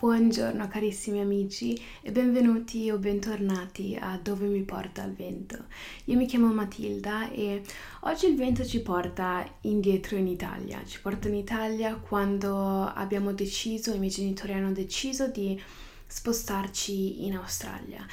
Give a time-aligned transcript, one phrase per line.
[0.00, 5.66] Buongiorno carissimi amici e benvenuti o bentornati a Dove mi porta il vento.
[6.06, 7.62] Io mi chiamo Matilda e
[8.04, 10.82] oggi il vento ci porta indietro in Italia.
[10.86, 15.60] Ci porta in Italia quando abbiamo deciso, i miei genitori hanno deciso di
[16.06, 18.06] spostarci in Australia.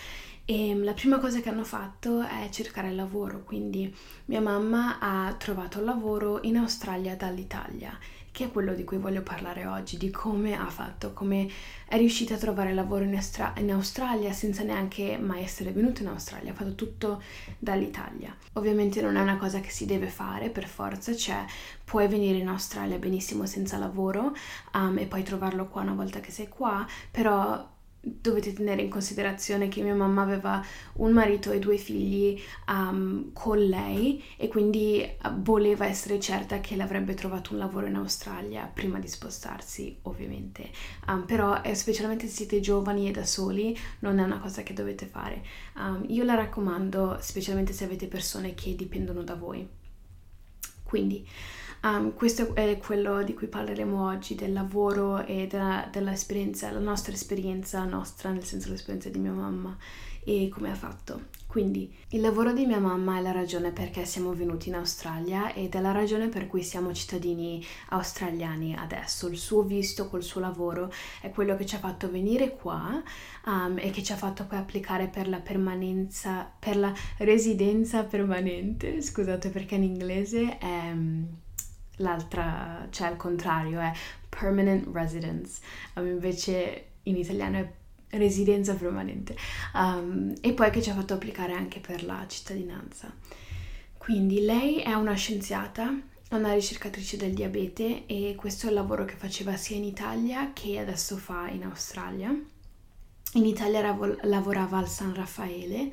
[0.49, 3.93] E la prima cosa che hanno fatto è cercare lavoro, quindi
[4.27, 7.99] mia mamma ha trovato lavoro in Australia dall'Italia
[8.37, 11.49] che è quello di cui voglio parlare oggi, di come ha fatto, come
[11.87, 16.09] è riuscita a trovare lavoro in, Austra- in, Australia senza neanche mai essere venuta in
[16.09, 17.19] Australia, ha fatto tutto
[17.57, 18.35] dall'Italia.
[18.53, 21.43] Ovviamente non è una cosa che si deve fare per forza, cioè
[21.83, 24.35] puoi venire in Australia benissimo senza lavoro
[24.75, 27.75] um, e poi trovarlo qua una volta che sei qua, però
[28.21, 33.57] dovete tenere in considerazione che mia mamma aveva un marito e due figli um, con
[33.59, 38.99] lei e quindi eh, voleva essere certa che l'avrebbe trovato un lavoro in Australia prima
[38.99, 40.69] di spostarsi, ovviamente.
[41.07, 44.73] Um, però, eh, specialmente se siete giovani e da soli, non è una cosa che
[44.73, 45.43] dovete fare.
[45.75, 49.67] Um, io la raccomando, specialmente se avete persone che dipendono da voi.
[50.83, 51.27] Quindi,
[51.83, 57.13] Um, questo è quello di cui parleremo oggi, del lavoro e della, dell'esperienza, la nostra
[57.13, 59.77] esperienza, nostra nel senso l'esperienza di mia mamma
[60.27, 61.35] e come ha fatto.
[61.47, 65.73] Quindi il lavoro di mia mamma è la ragione perché siamo venuti in Australia ed
[65.73, 69.29] è la ragione per cui siamo cittadini australiani adesso.
[69.29, 73.01] Il suo visto col suo lavoro è quello che ci ha fatto venire qua
[73.45, 79.01] um, e che ci ha fatto poi applicare per la permanenza, per la residenza permanente.
[79.01, 80.93] Scusate perché in inglese è
[81.97, 83.91] l'altra, cioè al contrario, è
[84.29, 85.61] permanent residence,
[85.95, 89.35] um, invece in italiano è residenza permanente,
[89.73, 93.13] um, e poi che ci ha fatto applicare anche per la cittadinanza.
[93.97, 95.93] Quindi lei è una scienziata,
[96.31, 100.79] una ricercatrice del diabete e questo è il lavoro che faceva sia in Italia che
[100.79, 102.33] adesso fa in Australia.
[103.33, 105.91] In Italia lav- lavorava al San Raffaele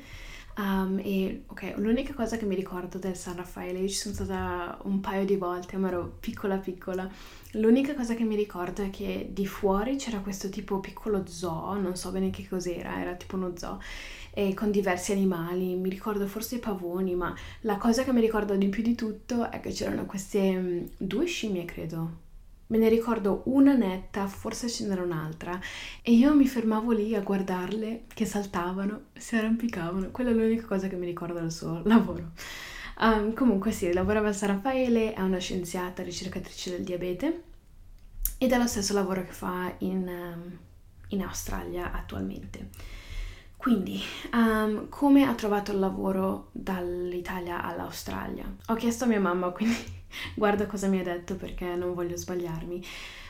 [0.57, 4.77] Um, e ok, l'unica cosa che mi ricordo del San Raffaele, io ci sono stata
[4.83, 7.09] un paio di volte, ma ero piccola piccola.
[7.53, 11.97] L'unica cosa che mi ricordo è che di fuori c'era questo tipo piccolo zoo, non
[11.97, 13.81] so bene che cos'era, era tipo uno zoo,
[14.53, 15.75] con diversi animali.
[15.75, 19.51] Mi ricordo forse i pavoni, ma la cosa che mi ricordo di più di tutto
[19.51, 22.23] è che c'erano queste mm, due scimmie, credo,
[22.67, 25.59] Me ne ricordo una netta, forse ce n'era un'altra,
[26.01, 30.09] e io mi fermavo lì a guardarle che saltavano, si arrampicavano.
[30.09, 32.31] Quella è l'unica cosa che mi ricordo del suo lavoro.
[32.99, 37.43] Um, comunque sì, lavorava a San Raffaele, è una scienziata ricercatrice del diabete
[38.37, 40.57] ed è lo stesso lavoro che fa in, um,
[41.09, 42.69] in Australia attualmente.
[43.57, 43.99] Quindi,
[44.33, 48.45] um, come ha trovato il lavoro dall'Italia all'Australia?
[48.67, 49.75] Ho chiesto a mia mamma, quindi
[50.33, 52.83] guarda cosa mi ha detto perché non voglio sbagliarmi.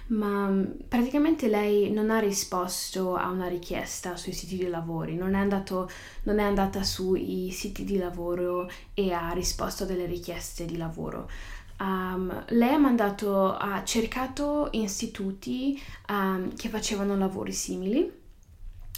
[0.08, 5.34] Ma mm, praticamente lei non ha risposto a una richiesta sui siti di lavoro, non
[5.34, 5.90] è, andato,
[6.24, 11.30] non è andata sui siti di lavoro e ha risposto a delle richieste di lavoro.
[11.80, 18.24] Um, lei ha mandato, ha cercato istituti um, che facevano lavori simili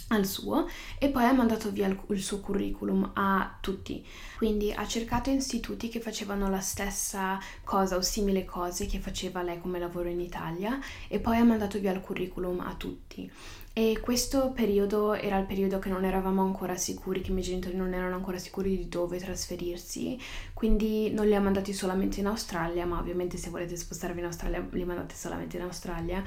[0.08, 4.04] al suo e poi ha mandato via il, il, suo curriculum a tutti.
[4.36, 9.60] Quindi ha cercato istituti che facevano la stessa cosa o simili cose che faceva lei
[9.60, 13.30] come lavoro in Italia e poi ha mandato via il curriculum a tutti.
[13.78, 17.76] E questo periodo era il periodo che non eravamo ancora sicuri, che i miei genitori
[17.76, 20.18] non erano ancora sicuri di dove trasferirsi,
[20.52, 24.66] quindi non li ha mandati solamente in Australia, ma ovviamente se volete spostarvi in Australia
[24.72, 26.24] li mandate solamente in Australia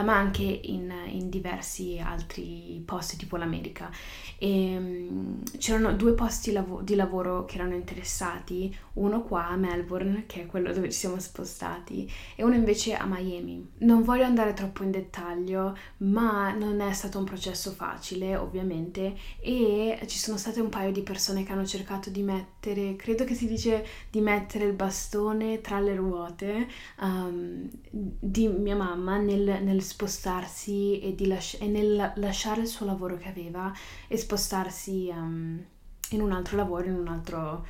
[0.00, 3.90] uh, ma anche in, in, diversi altri posti tipo l'America.
[4.38, 10.24] E, um, c'erano due posti lav- di lavoro che erano interessati, uno qua a Melbourne,
[10.26, 13.70] che è quello dove ci siamo spostati, e uno invece a Miami.
[13.78, 19.98] Non voglio andare troppo in dettaglio, ma non è stato un processo facile, ovviamente, e
[20.06, 23.46] ci sono state un paio di persone che hanno cercato di mettere, credo che si
[23.46, 26.68] dice di mettere il bastone tra le ruote
[27.00, 33.16] um, di mia mamma nel, nel spostarsi e, lasci- e, nel lasciare il suo lavoro
[33.16, 33.72] che aveva
[34.08, 35.62] e spostarsi um,
[36.10, 37.66] in un altro lavoro, in un altro,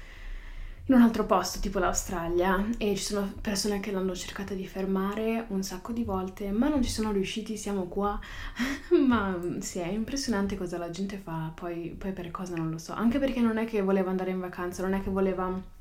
[0.87, 2.65] in un altro posto, tipo l'Australia.
[2.79, 6.83] E ci sono persone che l'hanno cercata di fermare un sacco di volte, ma non
[6.83, 8.19] ci sono riusciti, siamo qua.
[9.07, 12.93] ma sì, è impressionante cosa la gente fa, poi, poi per cosa non lo so.
[12.93, 15.72] Anche perché non è che voleva andare in vacanza, non è che voleva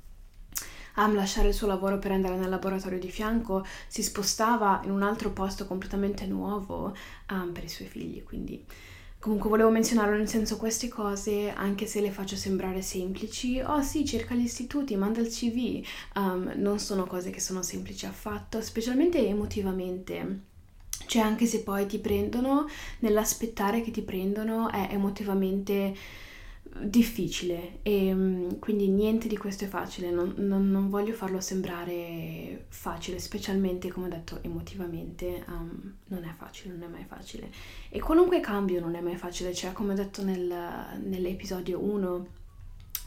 [0.96, 5.04] a lasciare il suo lavoro per andare nel laboratorio di fianco, si spostava in un
[5.04, 6.96] altro posto completamente nuovo
[7.32, 8.66] um, per i suoi figli, quindi
[9.20, 14.04] comunque volevo menzionarlo nel senso queste cose, anche se le faccio sembrare semplici, oh sì,
[14.04, 15.86] cerca gli istituti, manda il CV,
[16.16, 20.40] um, non sono cose che sono semplici affatto, specialmente emotivamente.
[21.06, 22.68] Cioè anche se poi ti prendono,
[23.00, 25.94] nell'aspettare che ti prendono è emotivamente
[26.80, 32.66] difficile e mm, quindi niente di questo è facile, non, non, non, voglio farlo sembrare
[32.70, 37.52] facile, specialmente come ho detto emotivamente, um, non è facile, non è mai facile.
[37.90, 40.54] E qualunque cambio non è mai facile, cioè come ho detto nel,
[41.04, 42.28] nell'episodio 1,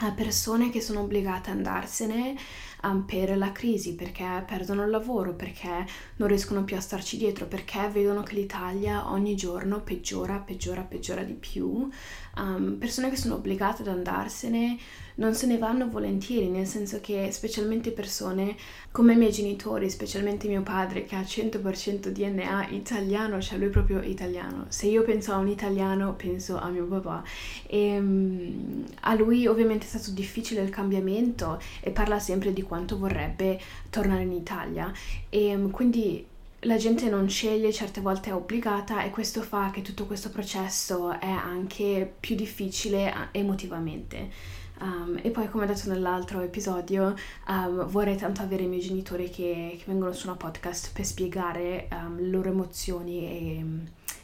[0.06, 2.37] a persone che sono obbligate ad andarsene
[2.83, 5.87] um, per la crisi, perché perdono il lavoro, perché
[6.17, 11.23] non riescono più a starci dietro, perché vedono che l'Italia ogni giorno peggiora, peggiora, peggiora
[11.23, 11.89] di più.
[12.37, 14.79] Um, persone che sono obbligate ad andarsene
[15.16, 18.56] non se ne vanno volentieri, nel senso che specialmente persone
[18.90, 23.70] come i miei genitori, specialmente mio padre che ha 100% DNA italiano, cioè lui è
[23.70, 24.66] proprio italiano.
[24.69, 27.22] Se io penso a un italiano, penso a mio papà.
[27.66, 32.99] E um, a lui ovviamente è stato difficile il cambiamento e parla sempre di quanto
[32.99, 34.93] vorrebbe tornare in Italia.
[35.28, 36.26] E um, quindi
[36.61, 41.19] la gente non sceglie, certe volte è obbligata e questo fa che tutto questo processo
[41.20, 44.62] è anche più difficile emotivamente.
[44.81, 47.15] Um, e poi, come detto nell'altro episodio,
[47.49, 51.88] um, vorrei tanto avere i miei genitori che, che vengono su una podcast per spiegare
[51.93, 53.65] um, le loro emozioni e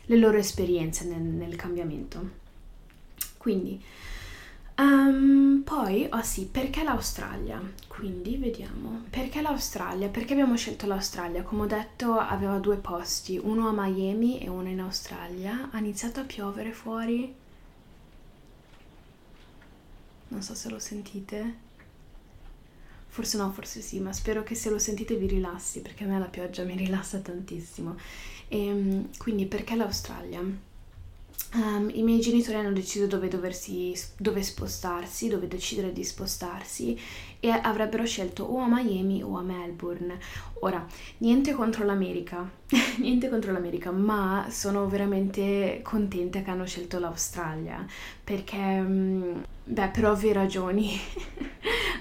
[0.06, 2.38] le loro esperienze nel, nel cambiamento.
[3.38, 3.82] Quindi,
[5.70, 7.60] poi, oh sì, perché l'Australia?
[7.86, 10.08] Quindi vediamo, perché l'Australia?
[10.08, 11.42] Perché abbiamo scelto l'Australia?
[11.42, 15.68] Come ho detto, aveva due posti, uno a Miami e uno in Australia.
[15.70, 17.34] Ha iniziato a piovere fuori
[20.30, 21.68] non so se lo sentite.
[23.06, 26.18] Forse no, forse sì, ma spero che se lo sentite vi rilassi, perché a me
[26.18, 27.96] la pioggia mi rilassa tantissimo.
[28.48, 30.40] E, ehm, quindi perché l'Australia?
[31.52, 36.96] Um, I miei genitori hanno deciso dove, doversi, dove spostarsi, dove decidere di spostarsi
[37.40, 40.16] e avrebbero scelto o a Miami o a Melbourne.
[40.60, 40.86] Ora,
[41.18, 42.48] niente contro l'America,
[42.98, 47.84] niente contro l'America, ma sono veramente contenta che hanno scelto l'Australia
[48.22, 51.00] perché, um, beh, per ovvie ragioni,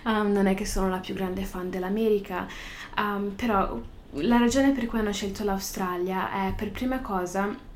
[0.04, 2.48] um, non è che sono la più grande fan dell'America,
[3.36, 3.82] però
[4.14, 7.68] la ragione per cui hanno scelto l'Australia è per prima cosa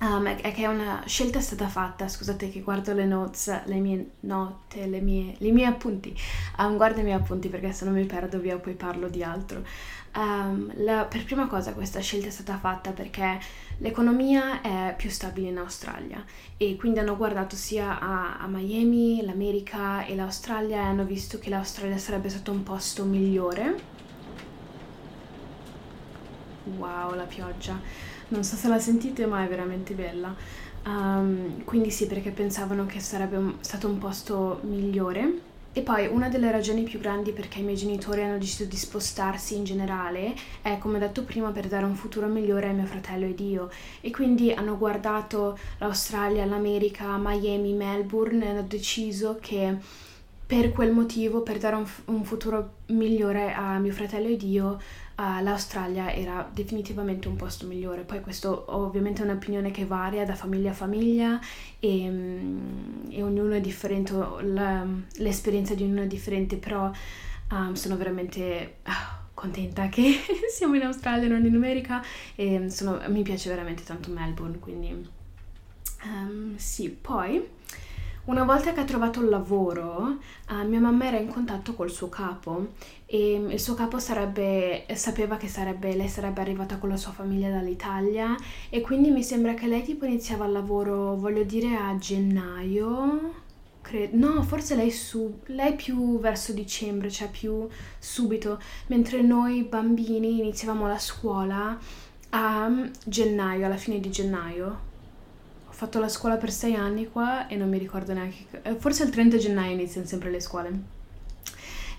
[0.00, 4.10] Um, è che una scelta è stata fatta, scusate che guardo le notes, le mie
[4.20, 6.16] note, le mie, i miei appunti,
[6.58, 9.64] um, guardo i miei appunti perché se no mi perdo via poi parlo di altro.
[10.14, 13.40] Um, la, per prima cosa questa scelta è stata fatta perché
[13.78, 16.24] l'economia è più stabile in Australia
[16.56, 21.50] e quindi hanno guardato sia a, a Miami, l'America e l'Australia e hanno visto che
[21.50, 23.96] l'Australia sarebbe stato un posto migliore.
[26.76, 27.80] Wow, la pioggia
[28.28, 30.34] non so se la sentite ma è veramente bella.
[30.84, 35.46] Um, quindi sì, perché pensavano che sarebbe stato un posto migliore.
[35.72, 39.54] E poi una delle ragioni più grandi perché i miei genitori hanno deciso di spostarsi
[39.54, 43.38] in generale è, come detto prima, per dare un futuro migliore a mio fratello ed
[43.38, 43.70] io.
[44.00, 49.76] E quindi hanno guardato l'Australia, l'America, Miami, Melbourne e hanno deciso che
[50.46, 54.80] per quel motivo, per dare un, un futuro migliore a mio fratello ed io,
[55.18, 58.02] uh, l'Australia era definitivamente un posto migliore.
[58.02, 61.40] Poi questo ovviamente è un'opinione che varia da famiglia a famiglia
[61.80, 64.86] e, um, e ognuno è differente, la,
[65.16, 66.90] l'esperienza di ognuno è differente, però
[67.50, 68.76] um, sono veramente...
[68.86, 70.16] Uh, contenta che
[70.52, 72.02] siamo in Australia non in America
[72.34, 75.08] e sono, mi piace veramente tanto Melbourne quindi
[76.02, 77.48] um, sì poi
[78.28, 80.18] una volta che ha trovato il lavoro,
[80.50, 82.72] uh, mia mamma era in contatto col suo capo
[83.06, 87.48] e il suo capo sarebbe, sapeva che sarebbe, lei sarebbe arrivata con la sua famiglia
[87.48, 88.36] dall'Italia
[88.68, 93.46] e quindi mi sembra che lei tipo iniziava il lavoro, voglio dire, a gennaio.
[93.80, 94.16] Credo.
[94.18, 97.66] No, forse lei, su, lei più verso dicembre, cioè più
[97.98, 101.78] subito, mentre noi bambini iniziavamo la scuola
[102.30, 104.87] a gennaio, alla fine di gennaio
[105.78, 109.10] fatto la scuola per sei anni qua e non mi ricordo neanche, eh, forse il
[109.10, 110.96] 30 gennaio iniziano sempre le scuole.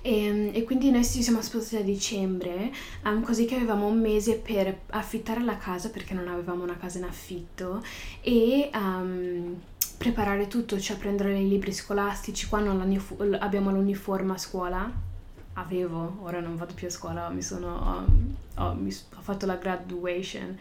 [0.02, 2.74] E, ehm, e, quindi noi ci siamo spostati a dicembre,
[3.06, 6.98] um, così che avevamo un mese per affittare la casa perché non avevamo una casa
[6.98, 7.82] in affitto
[8.20, 9.58] e um,
[9.98, 12.50] preparare tutto, cioè prendere i libri scolastici.
[12.50, 12.60] Qua
[13.40, 14.92] abbiamo l'uniforme a scuola.
[15.54, 19.56] Avevo, ora non vado più a scuola, mi sono, um, ho, mi, ho fatto la
[19.56, 20.58] graduation,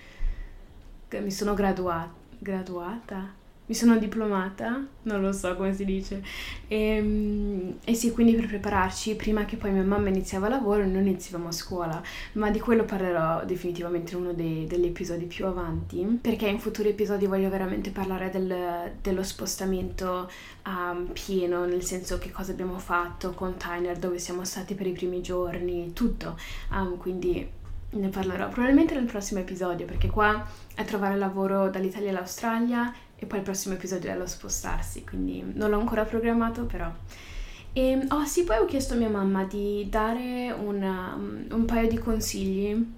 [1.11, 3.39] mi sono graduata graduata?
[3.69, 4.83] Mi sono diplomata?
[5.03, 6.23] Non lo so come si dice.
[6.69, 11.03] E, ehm, e, sì, quindi per prepararci, prima che poi mia mamma iniziava lavoro, noi
[11.03, 12.03] iniziavamo a scuola,
[12.33, 16.89] ma di quello parlerò definitivamente in uno dei, degli episodi più avanti, perché in futuri
[16.89, 20.31] episodi voglio veramente parlare del, dello spostamento
[20.65, 24.93] um, pieno, nel senso che cosa abbiamo fatto con Tyner, dove siamo stati per i
[24.93, 26.39] primi giorni, tutto.
[26.71, 27.47] Um, quindi
[27.91, 33.39] ne parlerò probabilmente nel prossimo episodio perché qua è trovare lavoro dall'Italia all'Australia e poi
[33.39, 36.91] il prossimo episodio è lo spostarsi, quindi non l'ho ancora programmato però.
[37.73, 41.99] E, oh sì, poi ho chiesto a mia mamma di dare una, un paio di
[41.99, 42.97] consigli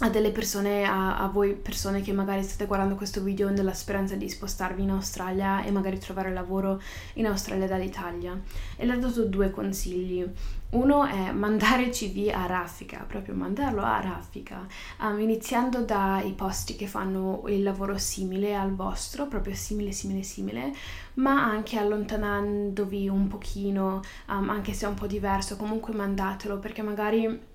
[0.00, 4.14] a delle persone, a, a, voi persone che magari state guardando questo video nella speranza
[4.14, 6.80] di spostarvi in Australia e magari trovare lavoro
[7.14, 8.40] in Australia dall'Italia.
[8.76, 10.24] E le ho dato due consigli.
[10.70, 14.66] Uno è mandare CV a raffica, proprio mandarlo a raffica,
[15.00, 20.72] um, iniziando dai posti che fanno il lavoro simile al vostro, proprio simile, simile, simile,
[21.14, 26.82] ma anche allontanandovi un pochino, um, anche se è un po' diverso, comunque mandatelo perché
[26.82, 27.47] magari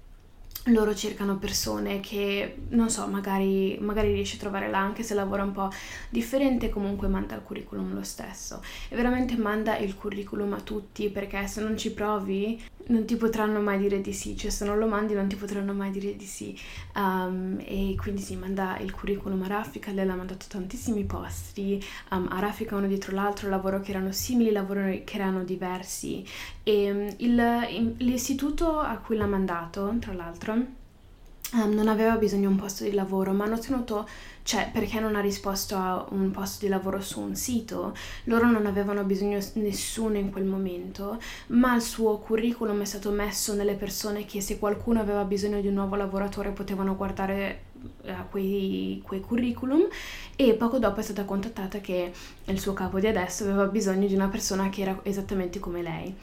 [0.67, 5.43] loro cercano persone che, non so, magari, magari riesci a trovare là anche se lavora
[5.43, 5.69] un po'
[6.09, 8.61] differente, comunque manda il curriculum lo stesso.
[8.87, 13.61] E veramente manda il curriculum a tutti perché se non ci provi non ti potranno
[13.61, 16.25] mai dire di sì, cioè se non lo mandi non ti potranno mai dire di
[16.25, 16.57] sì.
[16.95, 21.81] Um, e quindi si manda il curriculum a Raffica, lei l'ha mandato tantissimi posti,
[22.11, 26.25] um, a Raffica uno dietro l'altro, lavoro che erano simili, lavoro che erano diversi.
[26.63, 32.55] E um, il, l'istituto a cui l'ha mandato, tra l'altro, non aveva bisogno di un
[32.57, 34.07] posto di lavoro, ma hanno tenuto
[34.43, 37.95] cioè perché non ha risposto a un posto di lavoro su un sito,
[38.25, 43.53] loro non avevano bisogno nessuno in quel momento, ma il suo curriculum è stato messo
[43.53, 47.71] nelle persone che se qualcuno aveva bisogno di un nuovo lavoratore potevano guardare
[48.29, 49.87] quei, quei, curriculum
[50.35, 52.11] e poco dopo è stata contattata che
[52.45, 56.15] il suo capo di adesso aveva bisogno di una persona che era esattamente come lei.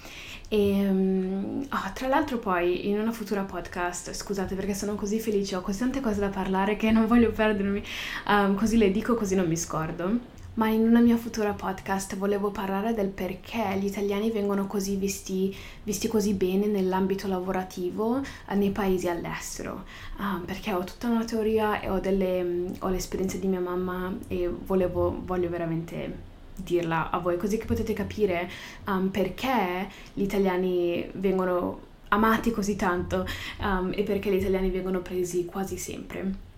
[0.49, 5.61] E oh, tra l'altro poi in una futura podcast, scusate perché sono così felice, ho
[5.61, 7.83] così tante cose da parlare che non voglio perdermi,
[8.27, 12.51] um, così le dico così non mi scordo ma in una mia futura podcast volevo
[12.51, 18.71] parlare del perché gli italiani vengono così visti, visti così bene nell'ambito lavorativo eh, nei
[18.71, 19.85] paesi all'estero.
[20.17, 24.49] Ah, perché ho tutta una teoria e ho, delle, ho l'esperienza di mia mamma e
[24.49, 28.51] volevo, voglio veramente dirla a voi così che potete capire
[28.87, 33.27] um, perché gli italiani vengono amati così tanto
[33.61, 36.50] um, e perché gli italiani vengono presi quasi sempre.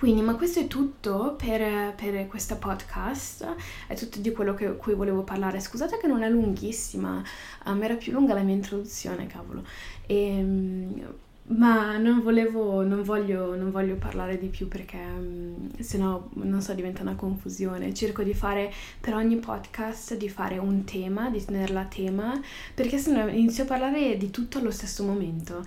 [0.00, 3.54] Quindi, ma questo è tutto per, per questa podcast,
[3.86, 5.60] è tutto di quello che, cui volevo parlare.
[5.60, 7.22] Scusate che non è lunghissima,
[7.66, 9.62] um, era più lunga la mia introduzione, cavolo.
[10.06, 11.02] E, um,
[11.48, 16.72] ma non volevo, non voglio, non voglio parlare di più perché um, sennò non so,
[16.72, 17.92] diventa una confusione.
[17.92, 22.40] Cerco di fare per ogni podcast di fare un tema, di tenerla a tema,
[22.72, 25.62] perché sennò inizio a parlare di tutto allo stesso momento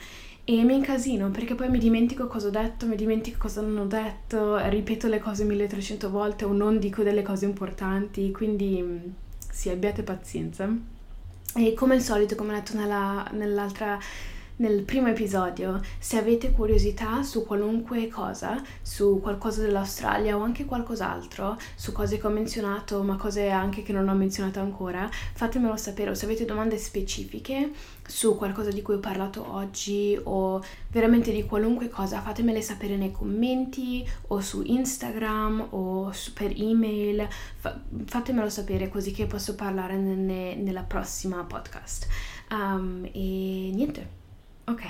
[0.45, 3.85] e mi incasino perché poi mi dimentico cosa ho detto, mi dimentico cosa non ho
[3.85, 8.97] detto, ripeto le cose 1300 volte o non dico delle cose importanti, quindi mm,
[9.49, 10.69] sì, abbiate pazienza.
[11.55, 13.97] E come al solito, come ho detto nella, nell'altra
[14.57, 21.57] nel primo episodio, se avete curiosità su qualunque cosa, su qualcosa dell'Australia o anche qualcos'altro,
[21.75, 26.11] su cose che ho menzionato ma cose anche che non ho menzionato ancora, fatemelo sapere
[26.11, 27.71] o se avete domande specifiche
[28.05, 33.11] su qualcosa di cui ho parlato oggi o veramente di qualunque cosa, fatemele sapere nei
[33.11, 39.97] commenti o su Instagram o su, per email, Fa- fatemelo sapere così che posso parlare
[39.97, 42.07] nelle, nella prossima podcast.
[42.51, 44.22] Um, e niente.
[44.65, 44.81] Ok.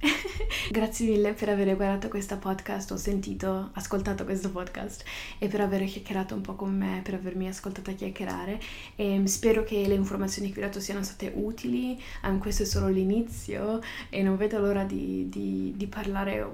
[0.70, 5.04] Grazie mille per aver guardato questo podcast, ho sentito, ascoltato questo podcast
[5.38, 8.58] e per aver chiacchierato un po' con me, per avermi ascoltato chiacchierare
[8.96, 12.66] e spero che le informazioni che vi ho dato siano state utili, um, questo è
[12.66, 16.48] solo l'inizio e non vedo l'ora di, di, di parlare,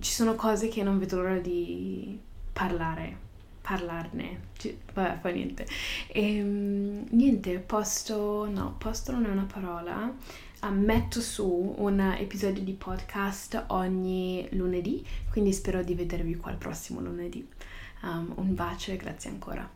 [0.00, 2.18] ci sono cose che non vedo l'ora di
[2.52, 3.24] parlare
[3.66, 4.42] parlarne.
[4.94, 5.66] Vabbè, fa niente.
[6.06, 10.14] E, um, niente, posto, no, posto non è una parola
[10.70, 17.00] metto su un episodio di podcast ogni lunedì, quindi spero di vedervi qua il prossimo
[17.00, 17.46] lunedì.
[18.02, 19.68] Um, un bacio e grazie ancora.